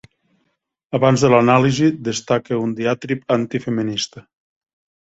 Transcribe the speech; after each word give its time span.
Abans 0.99 1.25
de 1.25 1.31
l'anàlisi 1.33 1.91
destaca 2.09 2.61
un 2.65 2.75
diatrib 2.81 3.39
anti-feminista. 3.41 4.27